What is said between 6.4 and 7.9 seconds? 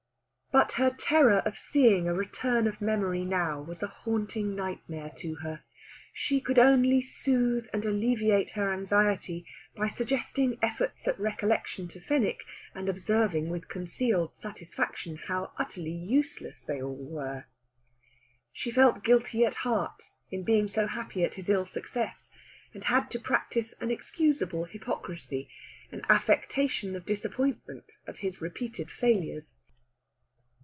could only soothe and